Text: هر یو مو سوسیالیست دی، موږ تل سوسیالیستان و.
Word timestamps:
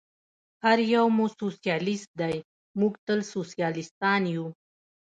هر 0.63 0.79
یو 0.95 1.05
مو 1.15 1.25
سوسیالیست 1.41 2.09
دی، 2.19 2.37
موږ 2.79 2.93
تل 3.05 3.19
سوسیالیستان 3.33 4.23
و. 4.43 4.45